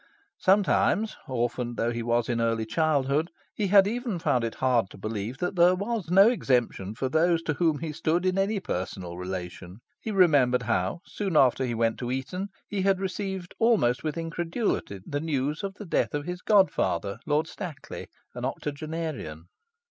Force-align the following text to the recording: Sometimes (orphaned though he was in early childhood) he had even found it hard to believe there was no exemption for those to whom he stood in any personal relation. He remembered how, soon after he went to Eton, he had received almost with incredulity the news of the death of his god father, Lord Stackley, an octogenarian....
Sometimes 0.39 1.15
(orphaned 1.27 1.77
though 1.77 1.91
he 1.91 2.01
was 2.01 2.27
in 2.27 2.41
early 2.41 2.65
childhood) 2.65 3.29
he 3.53 3.67
had 3.67 3.85
even 3.87 4.17
found 4.17 4.43
it 4.43 4.55
hard 4.55 4.89
to 4.89 4.97
believe 4.97 5.37
there 5.37 5.75
was 5.75 6.09
no 6.09 6.27
exemption 6.27 6.95
for 6.95 7.07
those 7.07 7.43
to 7.43 7.53
whom 7.53 7.77
he 7.77 7.91
stood 7.93 8.25
in 8.25 8.35
any 8.39 8.59
personal 8.59 9.15
relation. 9.15 9.77
He 10.01 10.09
remembered 10.09 10.63
how, 10.63 11.01
soon 11.05 11.37
after 11.37 11.65
he 11.67 11.75
went 11.75 11.99
to 11.99 12.09
Eton, 12.09 12.47
he 12.67 12.81
had 12.81 12.99
received 12.99 13.53
almost 13.59 14.03
with 14.03 14.17
incredulity 14.17 15.01
the 15.05 15.19
news 15.19 15.61
of 15.63 15.75
the 15.75 15.85
death 15.85 16.15
of 16.15 16.25
his 16.25 16.41
god 16.41 16.71
father, 16.71 17.19
Lord 17.27 17.45
Stackley, 17.45 18.07
an 18.33 18.43
octogenarian.... 18.43 19.49